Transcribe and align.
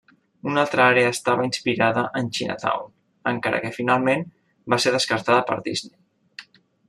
Una 0.51 0.61
altra 0.67 0.85
àrea 0.93 1.09
estava 1.15 1.43
inspirada 1.47 2.05
en 2.21 2.29
Chinatown, 2.37 2.89
encara 3.33 3.61
que 3.65 3.73
finalment 3.77 4.25
va 4.75 4.83
ser 4.87 4.95
descartada 4.99 5.45
per 5.51 5.61
Disney. 5.69 6.57